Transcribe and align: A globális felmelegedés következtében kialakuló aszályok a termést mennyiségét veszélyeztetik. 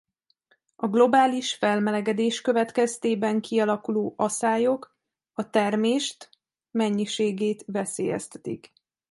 A 0.75 0.87
globális 0.87 1.53
felmelegedés 1.53 2.41
következtében 2.41 3.41
kialakuló 3.41 4.13
aszályok 4.17 4.97
a 5.33 5.49
termést 5.49 6.29
mennyiségét 6.71 7.63
veszélyeztetik. 7.67 8.73